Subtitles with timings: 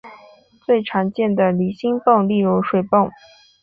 [0.65, 3.11] 最常见的离心泵例如水泵。